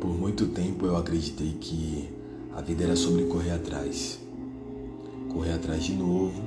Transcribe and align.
Por 0.00 0.18
muito 0.18 0.46
tempo 0.46 0.86
eu 0.86 0.96
acreditei 0.96 1.54
que 1.60 2.08
a 2.56 2.62
vida 2.62 2.84
era 2.84 2.96
sobre 2.96 3.24
correr 3.24 3.50
atrás. 3.50 4.18
Correr 5.28 5.52
atrás 5.52 5.84
de 5.84 5.92
novo. 5.92 6.42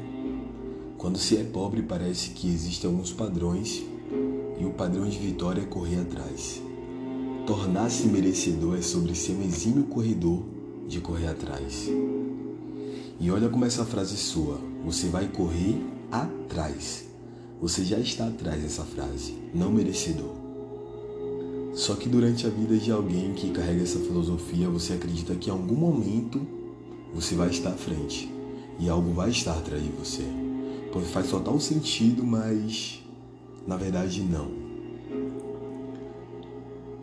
Quando 0.98 1.20
se 1.20 1.38
é 1.38 1.44
pobre, 1.44 1.84
parece 1.84 2.31
que 2.31 2.52
existem 2.52 2.89
alguns 2.89 3.13
padrões 3.13 3.84
e 4.60 4.66
o 4.66 4.71
padrão 4.71 5.08
de 5.08 5.20
vitória 5.20 5.62
é 5.62 5.66
correr 5.66 6.00
atrás. 6.02 6.62
Tornar-se 7.46 8.08
merecedor 8.08 8.78
é 8.78 8.82
sobre 8.82 9.14
ser 9.14 9.34
um 9.34 9.44
exímio 9.44 9.84
corredor 9.84 10.44
de 10.88 11.00
correr 11.00 11.28
atrás. 11.28 11.88
E 13.20 13.30
olha 13.30 13.50
como 13.50 13.66
essa 13.66 13.86
frase 13.86 14.18
soa: 14.18 14.60
você 14.84 15.10
vai 15.10 15.28
correr 15.28 15.80
atrás. 16.12 17.06
Você 17.62 17.86
já 17.86 18.00
está 18.00 18.28
atrás 18.28 18.62
dessa 18.62 18.84
frase, 18.84 19.36
não 19.54 19.72
merecedor. 19.72 20.43
Só 21.74 21.96
que 21.96 22.08
durante 22.08 22.46
a 22.46 22.50
vida 22.52 22.78
de 22.78 22.92
alguém 22.92 23.34
que 23.34 23.50
carrega 23.50 23.82
essa 23.82 24.00
filosofia, 24.00 24.70
você 24.70 24.93
acredita 24.93 25.34
que 25.34 25.50
em 25.50 25.54
algum 25.54 25.75
momento 25.75 26.39
você 27.14 27.34
vai 27.34 27.50
estar 27.50 27.71
à 27.71 27.78
frente 27.78 28.32
e 28.80 28.88
algo 28.88 29.11
vai 29.11 29.32
estar 29.32 29.57
atrás 29.57 29.82
de 29.82 29.89
você. 29.89 30.24
Pois 30.92 31.10
faz 31.10 31.32
total 31.32 31.60
sentido, 31.60 32.23
mas 32.23 33.03
na 33.66 33.75
verdade 33.75 34.22
não. 34.22 34.52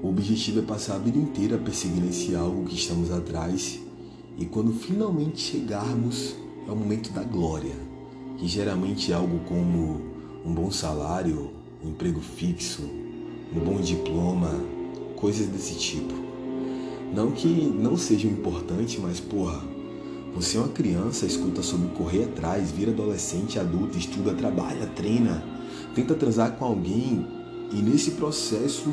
O 0.01 0.09
objetivo 0.09 0.61
é 0.61 0.63
passar 0.63 0.95
a 0.95 0.99
vida 0.99 1.19
inteira 1.19 1.59
perseguindo 1.59 2.09
esse 2.09 2.35
algo 2.37 2.65
que 2.65 2.77
estamos 2.77 3.11
atrás 3.11 3.81
e 4.39 4.47
quando 4.47 4.73
finalmente 4.73 5.41
chegarmos 5.41 6.37
é 6.67 6.71
o 6.71 6.77
momento 6.77 7.11
da 7.11 7.25
glória, 7.25 7.75
que 8.39 8.47
geralmente 8.47 9.11
é 9.11 9.15
algo 9.17 9.41
como 9.41 10.01
um 10.47 10.55
bom 10.55 10.71
salário, 10.71 11.51
um 11.85 11.91
emprego 11.91 12.21
fixo, 12.21 13.00
um 13.55 13.61
bom 13.61 13.81
diploma, 13.81 14.51
coisas 15.17 15.47
desse 15.49 15.75
tipo. 15.75 16.15
Não 17.13 17.33
que 17.33 17.49
não 17.49 17.97
seja 17.97 18.29
importante, 18.29 19.01
mas 19.01 19.19
porra, 19.19 19.61
você 20.35 20.57
é 20.57 20.61
uma 20.61 20.69
criança, 20.69 21.27
escuta 21.27 21.61
sobre 21.63 21.89
correr 21.89 22.25
atrás, 22.25 22.71
vira 22.71 22.93
adolescente, 22.93 23.59
adulto, 23.59 23.99
estuda, 23.99 24.33
trabalha, 24.33 24.87
treina, 24.95 25.43
tenta 25.95 26.15
transar 26.15 26.53
com 26.53 26.65
alguém 26.65 27.27
e 27.73 27.77
nesse 27.77 28.13
processo, 28.13 28.93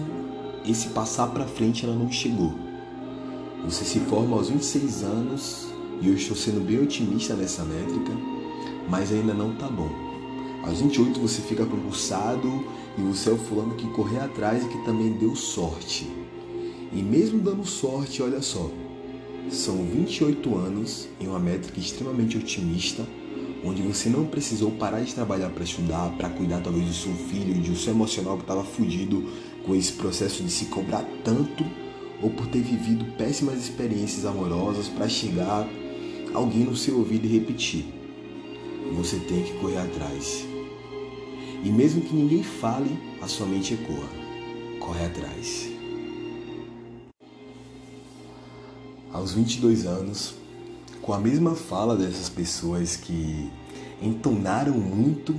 esse 0.66 0.90
passar 0.90 1.28
para 1.28 1.46
frente 1.46 1.86
ela 1.86 1.96
não 1.96 2.12
chegou. 2.12 2.54
Você 3.66 3.86
se 3.86 4.00
forma 4.00 4.36
aos 4.36 4.50
26 4.50 5.04
anos 5.04 5.68
e 6.02 6.08
eu 6.08 6.16
estou 6.16 6.36
sendo 6.36 6.66
bem 6.66 6.82
otimista 6.82 7.36
nessa 7.36 7.64
métrica, 7.64 8.14
mas 8.90 9.12
ainda 9.12 9.34
não 9.34 9.54
tá 9.56 9.68
bom. 9.68 9.90
Aos 10.64 10.82
28 10.82 11.20
você 11.20 11.42
fica 11.42 11.66
concursado 11.66 12.66
e 12.98 13.02
você 13.02 13.30
é 13.30 13.34
o 13.34 13.38
fulano 13.38 13.76
que 13.76 13.88
correu 13.92 14.22
atrás 14.22 14.64
e 14.64 14.68
que 14.68 14.84
também 14.84 15.14
deu 15.14 15.36
sorte. 15.36 16.08
E 16.92 17.02
mesmo 17.02 17.40
dando 17.40 17.66
sorte, 17.66 18.24
olha 18.24 18.42
só, 18.42 18.72
são 19.52 19.86
28 19.86 20.56
anos 20.56 21.08
em 21.20 21.28
uma 21.28 21.40
métrica 21.40 21.80
extremamente 21.80 22.38
otimista, 22.38 23.06
onde 23.64 23.82
você 23.82 24.10
não 24.10 24.26
precisou 24.26 24.72
parar 24.72 25.02
de 25.02 25.14
trabalhar 25.14 25.50
para 25.50 25.64
estudar, 25.64 26.10
para 26.18 26.30
cuidar 26.30 26.62
talvez 26.62 26.86
do 26.86 26.94
seu 26.94 27.14
filho, 27.14 27.54
de 27.54 27.72
um 27.72 27.76
seu 27.76 27.94
emocional 27.94 28.36
que 28.38 28.44
estava 28.44 28.64
fudido 28.64 29.30
com 29.66 29.76
esse 29.76 29.94
processo 29.94 30.44
de 30.44 30.52
se 30.52 30.66
cobrar 30.66 31.06
tanto, 31.24 31.66
ou 32.22 32.30
por 32.32 32.48
ter 32.48 32.62
vivido 32.62 33.06
péssimas 33.18 33.58
experiências 33.58 34.26
amorosas 34.26 34.88
para 34.88 35.08
chegar 35.08 35.68
alguém 36.34 36.64
no 36.64 36.76
seu 36.76 36.98
ouvido 36.98 37.26
e 37.26 37.30
repetir. 37.30 37.86
Você 38.96 39.18
tem 39.18 39.44
que 39.44 39.54
correr 39.60 39.78
atrás. 39.78 40.57
E 41.64 41.70
mesmo 41.70 42.02
que 42.02 42.14
ninguém 42.14 42.44
fale, 42.44 42.98
a 43.22 43.28
sua 43.28 43.48
mente 43.48 43.74
ecoa. 43.74 44.08
Corre 44.80 45.06
atrás. 45.06 45.70
Aos 49.12 49.34
22 49.34 49.86
anos, 49.86 50.36
com 51.02 51.14
a 51.14 51.20
mesma 51.20 51.56
fala 51.56 51.96
dessas 51.96 52.30
pessoas 52.30 52.96
que 52.96 53.50
entonaram 54.02 54.74
muito 54.74 55.36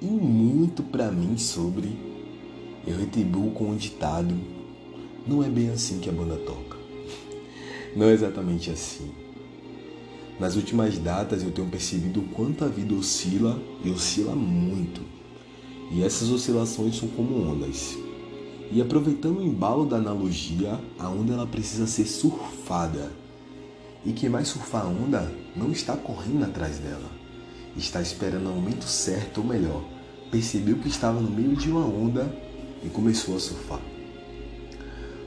e 0.00 0.06
muito 0.06 0.82
para 0.82 1.10
mim 1.10 1.38
sobre, 1.38 1.96
eu 2.86 2.98
retribuo 2.98 3.52
com 3.52 3.70
um 3.70 3.76
ditado: 3.76 4.34
não 5.26 5.42
é 5.42 5.48
bem 5.48 5.70
assim 5.70 5.98
que 5.98 6.10
a 6.10 6.12
banda 6.12 6.36
toca. 6.36 6.76
Não 7.96 8.06
é 8.06 8.12
exatamente 8.12 8.70
assim. 8.70 9.10
Nas 10.38 10.54
últimas 10.54 10.98
datas 10.98 11.42
eu 11.42 11.50
tenho 11.50 11.66
percebido 11.68 12.20
o 12.20 12.28
quanto 12.28 12.62
a 12.62 12.68
vida 12.68 12.94
oscila 12.94 13.58
e 13.82 13.90
oscila 13.90 14.36
muito. 14.36 15.15
E 15.90 16.02
essas 16.02 16.30
oscilações 16.30 16.96
são 16.96 17.08
como 17.08 17.50
ondas. 17.50 17.96
E 18.70 18.80
aproveitando 18.82 19.38
o 19.38 19.42
embalo 19.42 19.86
da 19.86 19.96
analogia, 19.96 20.80
a 20.98 21.08
onda 21.08 21.34
ela 21.34 21.46
precisa 21.46 21.86
ser 21.86 22.06
surfada. 22.06 23.12
E 24.04 24.12
quem 24.12 24.28
vai 24.28 24.44
surfar 24.44 24.84
a 24.84 24.88
onda 24.88 25.32
não 25.54 25.70
está 25.70 25.96
correndo 25.96 26.44
atrás 26.44 26.78
dela. 26.78 27.10
Está 27.76 28.00
esperando 28.00 28.50
o 28.50 28.54
momento 28.54 28.84
certo, 28.84 29.38
ou 29.38 29.46
melhor, 29.46 29.84
percebeu 30.30 30.76
que 30.78 30.88
estava 30.88 31.20
no 31.20 31.30
meio 31.30 31.54
de 31.54 31.70
uma 31.70 31.84
onda 31.84 32.34
e 32.84 32.88
começou 32.88 33.36
a 33.36 33.40
surfar. 33.40 33.80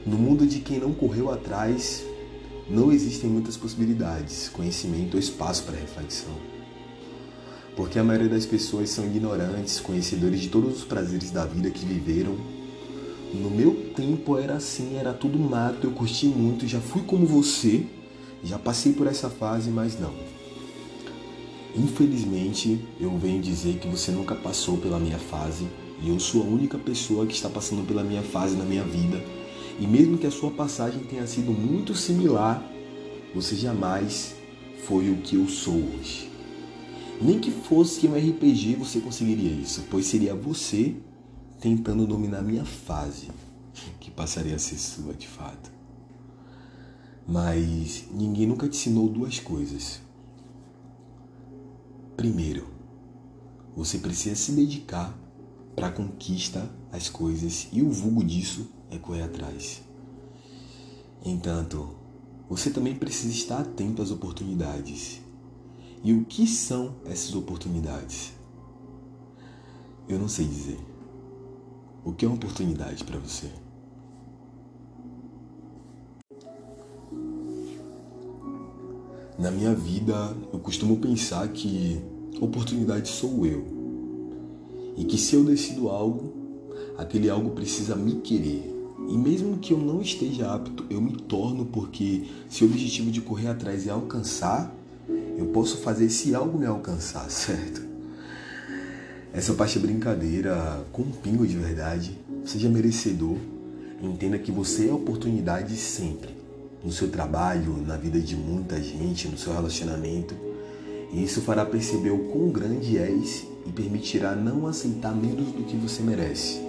No 0.04 0.16
mundo 0.16 0.46
de 0.46 0.60
quem 0.60 0.78
não 0.78 0.92
correu 0.92 1.30
atrás, 1.30 2.04
não 2.68 2.92
existem 2.92 3.28
muitas 3.28 3.56
possibilidades, 3.56 4.48
conhecimento 4.48 5.14
ou 5.14 5.20
espaço 5.20 5.64
para 5.64 5.76
reflexão. 5.76 6.59
Porque 7.80 7.98
a 7.98 8.04
maioria 8.04 8.28
das 8.28 8.44
pessoas 8.44 8.90
são 8.90 9.06
ignorantes, 9.06 9.80
conhecedores 9.80 10.38
de 10.38 10.50
todos 10.50 10.76
os 10.76 10.84
prazeres 10.84 11.30
da 11.30 11.46
vida 11.46 11.70
que 11.70 11.86
viveram. 11.86 12.36
No 13.32 13.48
meu 13.48 13.74
tempo 13.96 14.36
era 14.36 14.56
assim, 14.56 14.98
era 14.98 15.14
tudo 15.14 15.38
mato, 15.38 15.86
eu 15.86 15.90
curti 15.90 16.26
muito, 16.26 16.68
já 16.68 16.78
fui 16.78 17.00
como 17.00 17.24
você, 17.24 17.86
já 18.44 18.58
passei 18.58 18.92
por 18.92 19.06
essa 19.06 19.30
fase, 19.30 19.70
mas 19.70 19.98
não. 19.98 20.12
Infelizmente, 21.74 22.84
eu 23.00 23.16
venho 23.16 23.40
dizer 23.40 23.78
que 23.78 23.88
você 23.88 24.10
nunca 24.12 24.34
passou 24.34 24.76
pela 24.76 25.00
minha 25.00 25.18
fase 25.18 25.66
e 26.02 26.10
eu 26.10 26.20
sou 26.20 26.42
a 26.42 26.46
única 26.46 26.76
pessoa 26.76 27.24
que 27.24 27.32
está 27.32 27.48
passando 27.48 27.86
pela 27.86 28.04
minha 28.04 28.22
fase 28.22 28.56
na 28.56 28.64
minha 28.64 28.84
vida 28.84 29.24
e 29.80 29.86
mesmo 29.86 30.18
que 30.18 30.26
a 30.26 30.30
sua 30.30 30.50
passagem 30.50 31.00
tenha 31.04 31.26
sido 31.26 31.50
muito 31.50 31.94
similar, 31.94 32.62
você 33.34 33.56
jamais 33.56 34.34
foi 34.84 35.08
o 35.08 35.16
que 35.22 35.36
eu 35.36 35.48
sou 35.48 35.76
hoje. 35.76 36.29
Nem 37.20 37.38
que 37.38 37.50
fosse 37.50 38.06
um 38.08 38.14
RPG 38.14 38.76
você 38.76 39.00
conseguiria 39.00 39.52
isso, 39.52 39.84
pois 39.90 40.06
seria 40.06 40.34
você 40.34 40.96
tentando 41.60 42.06
dominar 42.06 42.40
minha 42.40 42.64
fase, 42.64 43.28
que 44.00 44.10
passaria 44.10 44.56
a 44.56 44.58
ser 44.58 44.78
sua 44.78 45.12
de 45.12 45.28
fato. 45.28 45.70
Mas 47.28 48.06
ninguém 48.10 48.46
nunca 48.46 48.66
te 48.66 48.76
ensinou 48.76 49.08
duas 49.08 49.38
coisas. 49.38 50.00
Primeiro, 52.16 52.66
você 53.76 53.98
precisa 53.98 54.34
se 54.34 54.52
dedicar 54.52 55.14
para 55.76 55.92
conquista 55.92 56.70
as 56.90 57.08
coisas 57.08 57.68
e 57.70 57.82
o 57.82 57.90
vulgo 57.90 58.24
disso 58.24 58.70
é 58.90 58.98
correr 58.98 59.22
atrás. 59.22 59.82
Entanto, 61.24 61.96
você 62.48 62.70
também 62.70 62.94
precisa 62.94 63.32
estar 63.32 63.60
atento 63.60 64.00
às 64.00 64.10
oportunidades. 64.10 65.20
E 66.02 66.14
o 66.14 66.24
que 66.24 66.46
são 66.46 66.94
essas 67.04 67.34
oportunidades? 67.34 68.32
Eu 70.08 70.18
não 70.18 70.28
sei 70.28 70.46
dizer. 70.46 70.80
O 72.02 72.12
que 72.12 72.24
é 72.24 72.28
uma 72.28 72.36
oportunidade 72.36 73.04
para 73.04 73.18
você? 73.18 73.50
Na 79.38 79.50
minha 79.50 79.74
vida, 79.74 80.34
eu 80.50 80.58
costumo 80.58 80.96
pensar 80.96 81.46
que 81.48 82.00
oportunidade 82.40 83.08
sou 83.08 83.44
eu. 83.44 83.66
E 84.96 85.04
que 85.04 85.18
se 85.18 85.34
eu 85.34 85.44
decido 85.44 85.90
algo, 85.90 86.32
aquele 86.96 87.28
algo 87.28 87.50
precisa 87.50 87.94
me 87.94 88.16
querer. 88.22 88.74
E 89.06 89.18
mesmo 89.18 89.58
que 89.58 89.74
eu 89.74 89.78
não 89.78 90.00
esteja 90.00 90.50
apto, 90.54 90.86
eu 90.88 91.00
me 91.00 91.12
torno, 91.12 91.66
porque 91.66 92.26
se 92.48 92.64
o 92.64 92.68
objetivo 92.68 93.10
de 93.10 93.20
correr 93.20 93.48
atrás 93.48 93.86
é 93.86 93.90
alcançar, 93.90 94.79
eu 95.40 95.46
posso 95.46 95.78
fazer 95.78 96.04
esse 96.04 96.34
algo 96.34 96.58
me 96.58 96.66
alcançar, 96.66 97.28
certo? 97.32 97.82
Essa 99.32 99.54
parte 99.54 99.78
é 99.78 99.80
brincadeira, 99.80 100.84
com 100.92 101.02
um 101.02 101.10
pingo 101.10 101.46
de 101.46 101.56
verdade. 101.56 102.18
Seja 102.44 102.68
merecedor. 102.68 103.36
Entenda 104.02 104.38
que 104.38 104.50
você 104.50 104.88
é 104.88 104.92
oportunidade 104.92 105.76
sempre. 105.76 106.30
No 106.84 106.90
seu 106.90 107.08
trabalho, 107.08 107.76
na 107.86 107.96
vida 107.96 108.18
de 108.18 108.34
muita 108.34 108.82
gente, 108.82 109.28
no 109.28 109.38
seu 109.38 109.52
relacionamento. 109.52 110.34
E 111.12 111.22
isso 111.22 111.40
fará 111.42 111.64
perceber 111.64 112.10
o 112.10 112.30
quão 112.30 112.50
grande 112.50 112.98
és 112.98 113.46
e 113.66 113.70
permitirá 113.70 114.34
não 114.34 114.66
aceitar 114.66 115.14
menos 115.14 115.52
do 115.52 115.64
que 115.64 115.76
você 115.76 116.02
merece. 116.02 116.60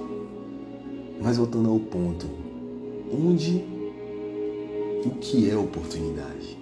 Mas 1.21 1.37
voltando 1.37 1.69
ao 1.69 1.79
ponto, 1.79 2.27
onde 3.11 3.63
o 5.05 5.11
que 5.19 5.49
é 5.49 5.55
oportunidade? 5.55 6.60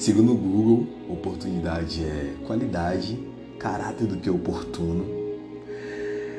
Segundo 0.00 0.32
o 0.32 0.34
Google, 0.34 0.86
oportunidade 1.10 2.02
é 2.02 2.34
qualidade, 2.46 3.22
caráter 3.58 4.06
do 4.06 4.16
que 4.16 4.30
é 4.30 4.32
oportuno. 4.32 5.04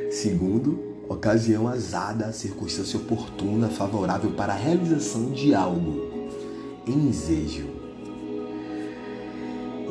Segundo, 0.10 0.80
ocasião 1.08 1.68
azada, 1.68 2.34
circunstância 2.34 2.98
oportuna, 2.98 3.70
favorável 3.70 4.32
para 4.32 4.54
a 4.54 4.56
realização 4.56 5.30
de 5.30 5.54
algo, 5.54 6.02
ensejo. 6.88 7.68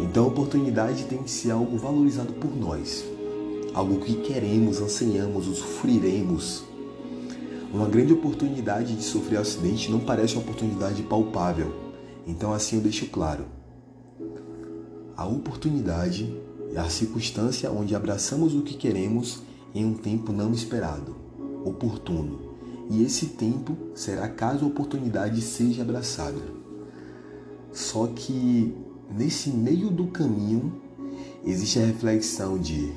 Então 0.01 0.25
a 0.25 0.27
oportunidade 0.27 1.05
tem 1.05 1.23
que 1.23 1.31
ser 1.31 1.53
algo 1.53 1.79
valorizado 1.79 2.33
por 2.33 2.51
nós, 2.53 3.05
algo 3.73 4.01
que 4.01 4.15
queremos, 4.15 4.83
ansiamos, 4.83 5.47
usufruiremos. 5.47 6.65
Uma 7.73 7.87
grande 7.87 8.13
oportunidade 8.13 8.97
de 8.97 9.05
sofrer 9.05 9.39
acidente 9.39 9.93
não 9.93 10.01
parece 10.01 10.35
uma 10.35 10.43
oportunidade 10.43 11.05
palpável. 11.05 11.73
Então 12.27 12.53
assim 12.53 12.75
eu 12.75 12.83
deixo 12.83 13.07
claro. 13.07 13.60
A 15.17 15.27
oportunidade 15.27 16.35
é 16.73 16.79
a 16.79 16.89
circunstância 16.89 17.71
onde 17.71 17.95
abraçamos 17.95 18.55
o 18.55 18.63
que 18.63 18.75
queremos 18.75 19.43
em 19.75 19.85
um 19.85 19.95
tempo 19.95 20.33
não 20.33 20.53
esperado, 20.53 21.15
oportuno. 21.65 22.51
E 22.91 23.05
esse 23.05 23.27
tempo 23.27 23.77
será 23.95 24.29
caso 24.29 24.65
a 24.65 24.69
oportunidade 24.69 25.41
seja 25.41 25.83
abraçada. 25.83 26.41
Só 27.73 28.07
que 28.09 28.75
nesse 29.11 29.51
meio 29.51 29.91
do 29.91 30.07
caminho 30.09 30.81
existe 31.45 31.79
a 31.79 31.85
reflexão 31.85 32.59
de 32.59 32.93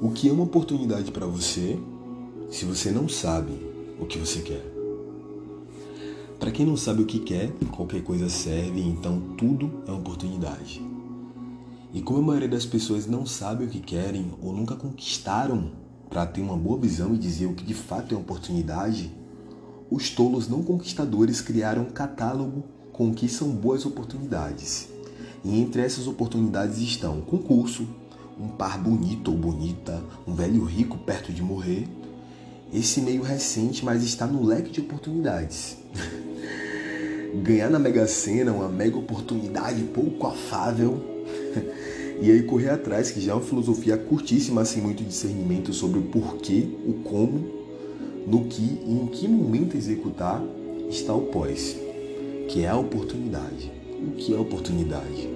o 0.00 0.10
que 0.10 0.28
é 0.28 0.32
uma 0.32 0.44
oportunidade 0.44 1.10
para 1.10 1.26
você 1.26 1.78
se 2.50 2.64
você 2.64 2.90
não 2.90 3.08
sabe 3.08 3.52
o 3.98 4.06
que 4.06 4.18
você 4.18 4.40
quer. 4.40 4.73
Para 6.44 6.52
quem 6.52 6.66
não 6.66 6.76
sabe 6.76 7.00
o 7.00 7.06
que 7.06 7.20
quer, 7.20 7.50
qualquer 7.74 8.02
coisa 8.02 8.28
serve, 8.28 8.78
então 8.82 9.18
tudo 9.34 9.82
é 9.86 9.90
uma 9.90 9.98
oportunidade. 9.98 10.82
E 11.90 12.02
como 12.02 12.18
a 12.18 12.22
maioria 12.22 12.50
das 12.50 12.66
pessoas 12.66 13.06
não 13.06 13.24
sabe 13.24 13.64
o 13.64 13.66
que 13.66 13.80
querem 13.80 14.30
ou 14.42 14.52
nunca 14.52 14.76
conquistaram 14.76 15.70
para 16.10 16.26
ter 16.26 16.42
uma 16.42 16.54
boa 16.54 16.78
visão 16.78 17.14
e 17.14 17.18
dizer 17.18 17.46
o 17.46 17.54
que 17.54 17.64
de 17.64 17.72
fato 17.72 18.14
é 18.14 18.18
oportunidade, 18.18 19.10
os 19.90 20.10
tolos 20.10 20.46
não 20.46 20.62
conquistadores 20.62 21.40
criaram 21.40 21.84
um 21.84 21.90
catálogo 21.90 22.62
com 22.92 23.08
o 23.08 23.14
que 23.14 23.26
são 23.26 23.48
boas 23.48 23.86
oportunidades. 23.86 24.90
E 25.42 25.58
entre 25.58 25.80
essas 25.80 26.06
oportunidades 26.06 26.76
estão 26.76 27.22
concurso, 27.22 27.88
um 28.38 28.48
par 28.48 28.78
bonito 28.78 29.30
ou 29.30 29.38
bonita, 29.38 30.04
um 30.28 30.34
velho 30.34 30.62
rico 30.62 30.98
perto 30.98 31.32
de 31.32 31.42
morrer. 31.42 31.88
Esse 32.74 33.00
meio 33.00 33.22
recente, 33.22 33.84
mas 33.84 34.02
está 34.02 34.26
no 34.26 34.44
leque 34.44 34.68
de 34.68 34.80
oportunidades. 34.80 35.76
Ganhar 37.44 37.70
na 37.70 37.78
Mega 37.78 38.04
Sena, 38.08 38.50
uma 38.50 38.68
mega 38.68 38.98
oportunidade 38.98 39.80
pouco 39.84 40.26
afável. 40.26 41.00
e 42.20 42.32
aí 42.32 42.42
correr 42.42 42.70
atrás, 42.70 43.12
que 43.12 43.20
já 43.20 43.30
é 43.30 43.34
uma 43.36 43.42
filosofia 43.42 43.96
curtíssima, 43.96 44.64
sem 44.64 44.82
muito 44.82 45.04
discernimento 45.04 45.72
sobre 45.72 46.00
o 46.00 46.02
porquê, 46.02 46.68
o 46.84 46.94
como, 46.94 47.46
no 48.26 48.46
que 48.46 48.62
e 48.62 48.92
em 48.92 49.06
que 49.06 49.28
momento 49.28 49.76
executar, 49.76 50.42
está 50.90 51.14
o 51.14 51.26
pós, 51.26 51.76
que 52.48 52.64
é 52.64 52.68
a 52.68 52.76
oportunidade. 52.76 53.70
O 54.00 54.16
que 54.16 54.34
é 54.34 54.36
oportunidade? 54.36 55.28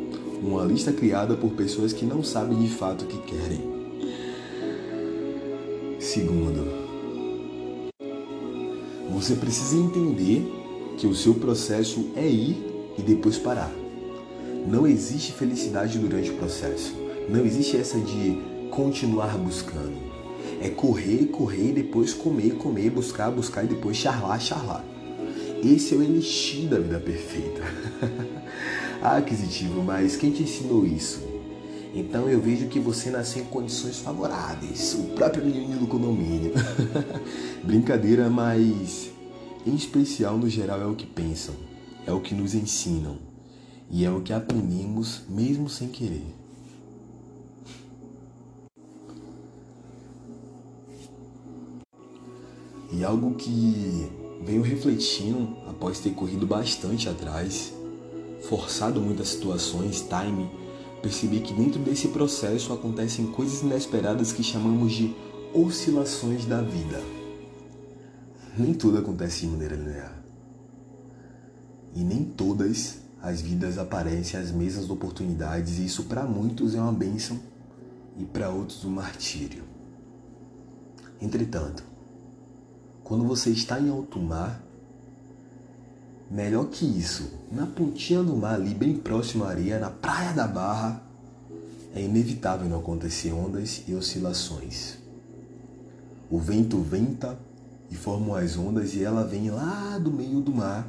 Uma 0.42 0.64
lista 0.64 0.92
criada 0.92 1.36
por 1.36 1.52
pessoas 1.52 1.92
que 1.92 2.04
não 2.04 2.24
sabem 2.24 2.58
de 2.58 2.68
fato 2.68 3.04
o 3.04 3.06
que 3.06 3.18
querem. 3.18 3.78
Segundo, 6.00 6.87
você 9.18 9.34
precisa 9.34 9.76
entender 9.76 10.48
que 10.96 11.04
o 11.04 11.14
seu 11.14 11.34
processo 11.34 12.10
é 12.14 12.24
ir 12.24 12.56
e 12.96 13.02
depois 13.02 13.36
parar. 13.36 13.72
Não 14.64 14.86
existe 14.86 15.32
felicidade 15.32 15.98
durante 15.98 16.30
o 16.30 16.36
processo. 16.36 16.94
Não 17.28 17.44
existe 17.44 17.76
essa 17.76 17.98
de 17.98 18.40
continuar 18.70 19.36
buscando. 19.36 19.96
É 20.62 20.68
correr, 20.68 21.26
correr 21.26 21.72
depois 21.72 22.14
comer, 22.14 22.54
comer, 22.54 22.90
buscar, 22.90 23.28
buscar 23.30 23.64
e 23.64 23.68
depois 23.68 23.96
charlar, 23.96 24.40
charlar. 24.40 24.84
Esse 25.64 25.94
é 25.94 25.96
o 25.96 26.02
elixir 26.02 26.68
da 26.68 26.78
vida 26.78 27.00
perfeita. 27.00 27.62
ah, 29.02 29.16
aquisitivo, 29.16 29.82
mas 29.82 30.16
quem 30.16 30.30
te 30.30 30.44
ensinou 30.44 30.86
isso? 30.86 31.27
Então 31.98 32.28
eu 32.28 32.40
vejo 32.40 32.68
que 32.68 32.78
você 32.78 33.10
nasceu 33.10 33.42
em 33.42 33.46
condições 33.46 33.98
favoráveis, 33.98 34.94
o 34.94 35.14
próprio 35.16 35.44
menino 35.44 35.80
do 35.80 35.86
condomínio. 35.88 36.52
Brincadeira, 37.64 38.30
mas 38.30 39.10
em 39.66 39.74
especial 39.74 40.38
no 40.38 40.48
geral 40.48 40.80
é 40.80 40.86
o 40.86 40.94
que 40.94 41.04
pensam, 41.04 41.56
é 42.06 42.12
o 42.12 42.20
que 42.20 42.36
nos 42.36 42.54
ensinam 42.54 43.18
e 43.90 44.04
é 44.04 44.10
o 44.12 44.20
que 44.20 44.32
aprendemos 44.32 45.22
mesmo 45.28 45.68
sem 45.68 45.88
querer. 45.88 46.24
E 52.92 53.02
algo 53.02 53.34
que 53.34 54.08
venho 54.44 54.62
refletindo 54.62 55.56
após 55.66 55.98
ter 55.98 56.10
corrido 56.10 56.46
bastante 56.46 57.08
atrás, 57.08 57.72
forçado 58.48 59.00
muitas 59.00 59.30
situações, 59.30 60.00
time, 60.00 60.48
percebi 61.02 61.40
que 61.40 61.52
dentro 61.52 61.80
desse 61.80 62.08
processo 62.08 62.72
acontecem 62.72 63.26
coisas 63.26 63.62
inesperadas 63.62 64.32
que 64.32 64.42
chamamos 64.42 64.92
de 64.92 65.14
oscilações 65.54 66.44
da 66.44 66.60
vida. 66.60 67.02
Nem 68.56 68.74
tudo 68.74 68.98
acontece 68.98 69.42
de 69.42 69.46
maneira 69.46 69.76
linear. 69.76 70.22
E 71.94 72.02
nem 72.02 72.24
todas 72.24 72.98
as 73.22 73.40
vidas 73.40 73.78
aparecem 73.78 74.38
as 74.38 74.50
mesmas 74.50 74.90
oportunidades, 74.90 75.78
e 75.78 75.86
isso 75.86 76.04
para 76.04 76.24
muitos 76.24 76.74
é 76.74 76.80
uma 76.80 76.92
bênção 76.92 77.38
e 78.16 78.24
para 78.24 78.50
outros 78.50 78.84
um 78.84 78.90
martírio. 78.90 79.64
Entretanto, 81.20 81.82
quando 83.02 83.24
você 83.24 83.50
está 83.50 83.80
em 83.80 83.88
alto 83.88 84.20
mar, 84.20 84.62
melhor 86.30 86.66
que 86.66 86.84
isso, 86.84 87.30
na 87.50 87.66
pontinha 87.66 88.22
do 88.22 88.36
mar, 88.36 88.54
ali 88.54 88.74
bem 88.74 88.96
próximo 88.96 89.44
à 89.44 89.48
areia, 89.48 89.78
na 89.78 89.90
praia 89.90 90.32
da 90.32 90.46
Barra, 90.46 91.02
é 91.94 92.02
inevitável 92.02 92.68
não 92.68 92.78
acontecer 92.78 93.32
ondas 93.32 93.82
e 93.88 93.94
oscilações. 93.94 94.98
O 96.30 96.38
vento 96.38 96.78
venta 96.78 97.38
e 97.90 97.96
formam 97.96 98.34
as 98.34 98.56
ondas 98.56 98.94
e 98.94 99.02
ela 99.02 99.24
vem 99.24 99.50
lá 99.50 99.98
do 99.98 100.12
meio 100.12 100.40
do 100.40 100.52
mar, 100.52 100.86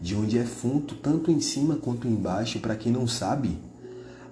de 0.00 0.14
onde 0.14 0.38
é 0.38 0.44
fundo 0.44 0.94
tanto 0.94 1.30
em 1.30 1.40
cima 1.40 1.76
quanto 1.76 2.08
embaixo. 2.08 2.60
Para 2.60 2.76
quem 2.76 2.90
não 2.90 3.06
sabe, 3.06 3.58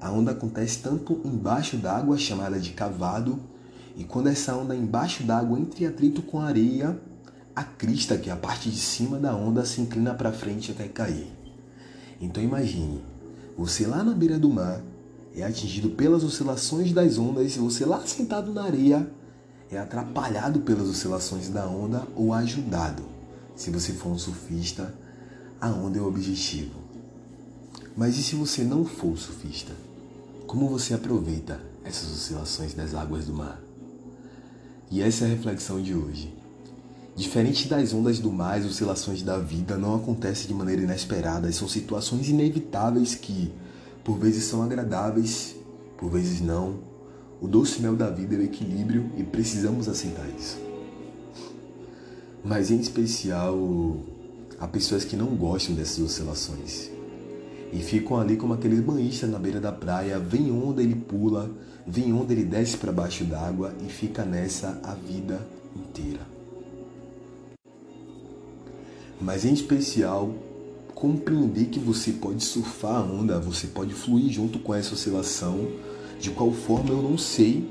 a 0.00 0.10
onda 0.10 0.30
acontece 0.30 0.78
tanto 0.78 1.20
embaixo 1.24 1.76
d'água, 1.76 2.16
chamada 2.16 2.58
de 2.58 2.70
cavado, 2.70 3.38
e 3.96 4.04
quando 4.04 4.28
essa 4.28 4.56
onda 4.56 4.74
embaixo 4.74 5.22
d'água 5.22 5.58
entra 5.58 5.84
em 5.84 5.86
atrito 5.86 6.22
com 6.22 6.40
a 6.40 6.46
areia, 6.46 6.98
a 7.56 7.64
crista, 7.64 8.18
que 8.18 8.28
é 8.28 8.32
a 8.34 8.36
parte 8.36 8.70
de 8.70 8.78
cima 8.78 9.18
da 9.18 9.34
onda, 9.34 9.64
se 9.64 9.80
inclina 9.80 10.12
para 10.12 10.30
frente 10.30 10.70
até 10.70 10.86
cair. 10.86 11.32
Então 12.20 12.42
imagine, 12.42 13.02
você 13.56 13.86
lá 13.86 14.04
na 14.04 14.12
beira 14.12 14.38
do 14.38 14.50
mar 14.50 14.82
é 15.34 15.42
atingido 15.42 15.88
pelas 15.88 16.22
oscilações 16.22 16.92
das 16.92 17.16
ondas, 17.16 17.56
e 17.56 17.58
você 17.58 17.86
lá 17.86 18.06
sentado 18.06 18.52
na 18.52 18.64
areia 18.64 19.10
é 19.70 19.78
atrapalhado 19.78 20.60
pelas 20.60 20.86
oscilações 20.86 21.48
da 21.48 21.66
onda 21.66 22.06
ou 22.14 22.34
ajudado. 22.34 23.02
Se 23.54 23.70
você 23.70 23.94
for 23.94 24.10
um 24.10 24.18
surfista, 24.18 24.94
a 25.58 25.70
onda 25.70 25.98
é 25.98 26.02
o 26.02 26.06
objetivo. 26.06 26.78
Mas 27.96 28.18
e 28.18 28.22
se 28.22 28.36
você 28.36 28.62
não 28.64 28.84
for 28.84 29.16
surfista? 29.16 29.72
Como 30.46 30.68
você 30.68 30.92
aproveita 30.92 31.58
essas 31.82 32.10
oscilações 32.12 32.74
das 32.74 32.94
águas 32.94 33.24
do 33.24 33.32
mar? 33.32 33.58
E 34.90 35.00
essa 35.00 35.24
é 35.24 35.28
a 35.28 35.30
reflexão 35.30 35.80
de 35.80 35.94
hoje. 35.94 36.36
Diferente 37.16 37.66
das 37.66 37.94
ondas 37.94 38.18
do 38.18 38.30
mar, 38.30 38.58
as 38.58 38.66
oscilações 38.66 39.22
da 39.22 39.38
vida 39.38 39.78
não 39.78 39.94
acontecem 39.94 40.46
de 40.48 40.52
maneira 40.52 40.82
inesperada, 40.82 41.50
são 41.50 41.66
situações 41.66 42.28
inevitáveis 42.28 43.14
que, 43.14 43.50
por 44.04 44.18
vezes, 44.18 44.44
são 44.44 44.62
agradáveis, 44.62 45.56
por 45.96 46.10
vezes 46.10 46.42
não. 46.42 46.74
O 47.40 47.48
doce 47.48 47.80
mel 47.80 47.96
da 47.96 48.10
vida 48.10 48.34
é 48.34 48.38
o 48.38 48.42
equilíbrio 48.42 49.10
e 49.16 49.24
precisamos 49.24 49.88
aceitar 49.88 50.28
isso. 50.38 50.58
Mas 52.44 52.70
em 52.70 52.80
especial, 52.80 53.96
há 54.60 54.68
pessoas 54.68 55.02
que 55.02 55.16
não 55.16 55.28
gostam 55.28 55.74
dessas 55.74 56.00
oscilações. 56.00 56.90
E 57.72 57.78
ficam 57.78 58.18
ali 58.18 58.36
como 58.36 58.52
aqueles 58.52 58.80
banhistas 58.80 59.30
na 59.30 59.38
beira 59.38 59.58
da 59.58 59.72
praia, 59.72 60.18
vem 60.18 60.52
onda 60.52 60.82
ele 60.82 60.94
pula, 60.94 61.50
vem 61.86 62.12
onda 62.12 62.34
ele 62.34 62.44
desce 62.44 62.76
para 62.76 62.92
baixo 62.92 63.24
d'água. 63.24 63.74
E 63.86 63.90
fica 63.90 64.22
nessa 64.22 64.78
a 64.84 64.92
vida 64.92 65.40
inteira 65.74 66.35
mas 69.20 69.44
em 69.44 69.52
especial 69.52 70.34
compreender 70.94 71.66
que 71.66 71.78
você 71.78 72.12
pode 72.12 72.42
surfar 72.42 72.96
a 72.96 73.02
onda, 73.02 73.38
você 73.38 73.66
pode 73.66 73.92
fluir 73.92 74.32
junto 74.32 74.58
com 74.58 74.74
essa 74.74 74.94
oscilação. 74.94 75.68
De 76.18 76.30
qual 76.30 76.50
forma 76.50 76.88
eu 76.90 77.02
não 77.02 77.18
sei, 77.18 77.68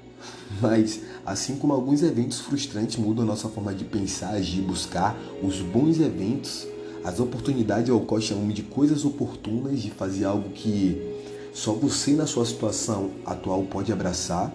mas 0.60 1.00
assim 1.24 1.56
como 1.56 1.72
alguns 1.72 2.02
eventos 2.02 2.38
frustrantes 2.38 2.96
mudam 2.96 3.24
a 3.24 3.26
nossa 3.26 3.48
forma 3.48 3.74
de 3.74 3.84
pensar, 3.84 4.34
agir, 4.34 4.60
buscar 4.60 5.18
os 5.42 5.62
bons 5.62 5.98
eventos, 5.98 6.66
as 7.02 7.18
oportunidades 7.18 7.88
ao 7.88 8.00
qual 8.00 8.20
chamamos 8.20 8.52
de 8.52 8.62
coisas 8.62 9.06
oportunas, 9.06 9.80
de 9.80 9.90
fazer 9.90 10.26
algo 10.26 10.50
que 10.50 11.00
só 11.54 11.72
você 11.72 12.12
na 12.12 12.26
sua 12.26 12.44
situação 12.44 13.10
atual 13.24 13.62
pode 13.64 13.92
abraçar, 13.92 14.52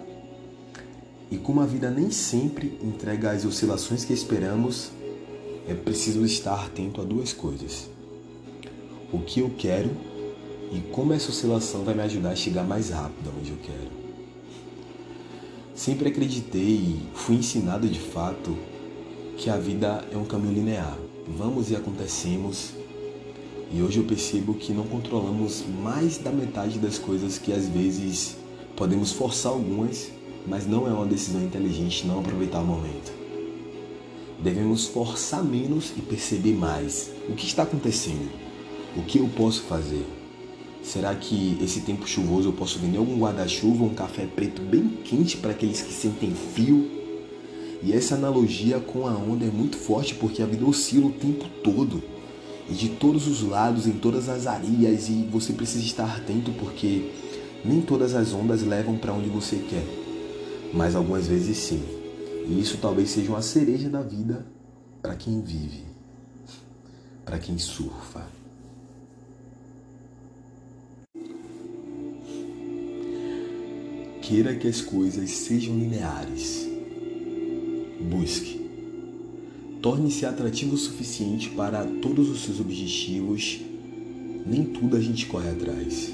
E 1.30 1.38
como 1.38 1.60
a 1.60 1.66
vida 1.66 1.90
nem 1.90 2.10
sempre 2.10 2.78
entrega 2.80 3.32
as 3.32 3.44
oscilações 3.44 4.04
que 4.04 4.12
esperamos, 4.12 4.92
é 5.68 5.74
preciso 5.74 6.24
estar 6.24 6.64
atento 6.64 7.00
a 7.00 7.04
duas 7.04 7.32
coisas: 7.32 7.88
o 9.12 9.18
que 9.20 9.40
eu 9.40 9.50
quero 9.56 9.90
e 10.72 10.80
como 10.92 11.12
essa 11.12 11.30
oscilação 11.30 11.84
vai 11.84 11.94
me 11.94 12.02
ajudar 12.02 12.30
a 12.30 12.36
chegar 12.36 12.64
mais 12.64 12.90
rápido 12.90 13.32
onde 13.38 13.50
eu 13.50 13.58
quero. 13.62 14.04
Sempre 15.74 16.08
acreditei 16.08 16.60
e 16.62 17.02
fui 17.14 17.36
ensinado 17.36 17.88
de 17.88 17.98
fato 17.98 18.56
que 19.36 19.50
a 19.50 19.56
vida 19.56 20.04
é 20.12 20.16
um 20.16 20.24
caminho 20.24 20.54
linear. 20.54 20.96
Vamos 21.26 21.70
e 21.70 21.76
acontecemos. 21.76 22.70
E 23.72 23.82
hoje 23.82 23.98
eu 23.98 24.04
percebo 24.04 24.54
que 24.54 24.72
não 24.72 24.84
controlamos 24.84 25.64
mais 25.82 26.18
da 26.18 26.30
metade 26.30 26.78
das 26.78 26.98
coisas 26.98 27.38
que 27.38 27.52
às 27.52 27.68
vezes 27.68 28.36
podemos 28.76 29.10
forçar 29.12 29.52
algumas, 29.52 30.10
mas 30.46 30.66
não 30.66 30.86
é 30.86 30.92
uma 30.92 31.06
decisão 31.06 31.42
inteligente 31.42 32.06
não 32.06 32.20
aproveitar 32.20 32.60
o 32.60 32.66
momento. 32.66 33.23
Devemos 34.42 34.86
forçar 34.86 35.42
menos 35.44 35.92
e 35.96 36.02
perceber 36.02 36.54
mais 36.54 37.10
o 37.28 37.32
que 37.32 37.46
está 37.46 37.62
acontecendo, 37.62 38.30
o 38.96 39.02
que 39.02 39.18
eu 39.18 39.28
posso 39.36 39.62
fazer. 39.62 40.04
Será 40.82 41.14
que 41.14 41.56
esse 41.62 41.80
tempo 41.80 42.06
chuvoso 42.06 42.50
eu 42.50 42.52
posso 42.52 42.78
vender 42.78 42.98
algum 42.98 43.18
guarda-chuva, 43.18 43.84
um 43.84 43.94
café 43.94 44.26
preto 44.26 44.60
bem 44.60 44.86
quente 45.02 45.36
para 45.38 45.52
aqueles 45.52 45.80
que 45.80 45.92
sentem 45.92 46.32
frio? 46.54 46.90
E 47.82 47.92
essa 47.92 48.14
analogia 48.14 48.78
com 48.80 49.06
a 49.06 49.12
onda 49.12 49.46
é 49.46 49.50
muito 49.50 49.76
forte 49.76 50.14
porque 50.14 50.42
a 50.42 50.46
vida 50.46 50.64
oscila 50.64 51.06
o 51.06 51.12
tempo 51.12 51.46
todo. 51.62 52.02
E 52.68 52.74
de 52.74 52.90
todos 52.90 53.26
os 53.26 53.42
lados, 53.42 53.86
em 53.86 53.92
todas 53.92 54.28
as 54.28 54.46
areias, 54.46 55.08
e 55.08 55.26
você 55.30 55.52
precisa 55.52 55.84
estar 55.84 56.16
atento 56.16 56.50
porque 56.52 57.10
nem 57.64 57.80
todas 57.80 58.14
as 58.14 58.32
ondas 58.32 58.62
levam 58.62 58.96
para 58.96 59.12
onde 59.12 59.28
você 59.28 59.56
quer, 59.56 59.84
mas 60.72 60.94
algumas 60.94 61.26
vezes 61.26 61.56
sim. 61.56 62.03
E 62.46 62.60
isso 62.60 62.78
talvez 62.78 63.10
seja 63.10 63.30
uma 63.30 63.42
cereja 63.42 63.88
da 63.88 64.02
vida 64.02 64.46
para 65.00 65.16
quem 65.16 65.40
vive, 65.40 65.84
para 67.24 67.38
quem 67.38 67.58
surfa. 67.58 68.26
Queira 74.20 74.54
que 74.54 74.68
as 74.68 74.80
coisas 74.80 75.30
sejam 75.30 75.78
lineares. 75.78 76.66
Busque. 78.10 78.60
Torne-se 79.82 80.24
atrativo 80.24 80.74
o 80.74 80.78
suficiente 80.78 81.50
para 81.50 81.84
todos 81.84 82.30
os 82.30 82.42
seus 82.42 82.60
objetivos. 82.60 83.60
Nem 84.46 84.64
tudo 84.64 84.96
a 84.96 85.00
gente 85.00 85.26
corre 85.26 85.50
atrás. 85.50 86.10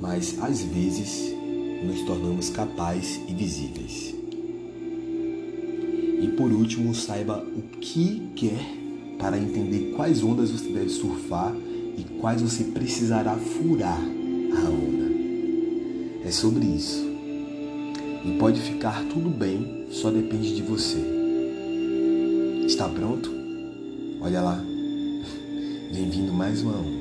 Mas 0.00 0.38
às 0.40 0.62
vezes 0.62 1.32
nos 1.84 2.02
tornamos 2.02 2.50
capazes 2.50 3.20
e 3.28 3.34
visíveis. 3.34 4.19
E 6.20 6.28
por 6.28 6.52
último, 6.52 6.94
saiba 6.94 7.38
o 7.38 7.62
que 7.78 8.30
quer 8.36 8.60
para 9.18 9.38
entender 9.38 9.92
quais 9.96 10.22
ondas 10.22 10.50
você 10.50 10.68
deve 10.70 10.90
surfar 10.90 11.54
e 11.96 12.04
quais 12.20 12.42
você 12.42 12.64
precisará 12.64 13.36
furar 13.36 13.98
a 13.98 14.68
onda. 14.68 15.10
É 16.24 16.30
sobre 16.30 16.66
isso. 16.66 17.08
E 18.24 18.36
pode 18.38 18.60
ficar 18.60 19.02
tudo 19.04 19.30
bem, 19.30 19.86
só 19.90 20.10
depende 20.10 20.54
de 20.54 20.62
você. 20.62 20.98
Está 22.66 22.88
pronto? 22.88 23.30
Olha 24.20 24.42
lá. 24.42 24.62
Vem 25.90 26.10
vindo 26.10 26.32
mais 26.32 26.62
uma 26.62 26.76
onda. 26.76 26.99